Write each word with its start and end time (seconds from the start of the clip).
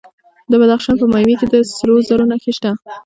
د 0.51 0.53
بدخشان 0.61 0.95
په 0.99 1.05
مایمي 1.11 1.35
کې 1.39 1.47
د 1.49 1.55
سرو 1.75 1.95
زرو 2.07 2.25
نښې 2.31 2.51
شته. 2.57 2.71